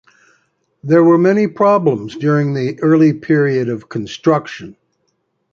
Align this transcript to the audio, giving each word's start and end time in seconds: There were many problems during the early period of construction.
There 0.83 1.03
were 1.03 1.19
many 1.19 1.45
problems 1.47 2.15
during 2.15 2.55
the 2.55 2.79
early 2.81 3.13
period 3.13 3.69
of 3.69 3.87
construction. 3.87 4.75